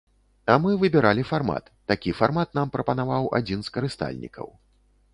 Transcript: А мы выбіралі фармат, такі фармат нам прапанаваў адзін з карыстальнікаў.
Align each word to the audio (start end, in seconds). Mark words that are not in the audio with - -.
А 0.53 0.53
мы 0.63 0.71
выбіралі 0.83 1.25
фармат, 1.33 1.69
такі 1.93 2.15
фармат 2.23 2.59
нам 2.61 2.75
прапанаваў 2.79 3.23
адзін 3.41 3.59
з 3.69 3.79
карыстальнікаў. 3.79 4.47